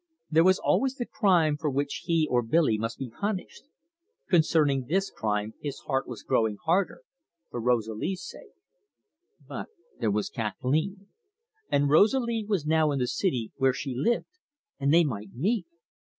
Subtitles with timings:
[0.31, 3.65] There was always the crime for which he or Billy must be punished.
[4.27, 7.03] Concerning this crime his heart was growing harder
[7.51, 8.55] for Rosalie's sake.
[9.47, 9.67] But
[9.99, 11.05] there was Kathleen
[11.69, 14.39] and Rosalie was now in the city where she lived,
[14.79, 15.67] and they might meet!